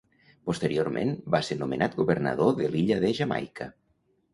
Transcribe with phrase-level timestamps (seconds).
[0.49, 3.75] Posteriorment va ser nomenat governador de l'illa de Jamaica.